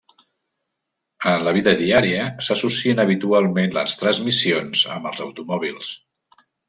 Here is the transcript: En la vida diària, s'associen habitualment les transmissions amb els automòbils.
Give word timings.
En 1.31 1.43
la 1.47 1.51
vida 1.57 1.73
diària, 1.81 2.23
s'associen 2.47 3.01
habitualment 3.03 3.77
les 3.77 3.99
transmissions 4.05 4.83
amb 4.97 5.11
els 5.11 5.23
automòbils. 5.27 5.93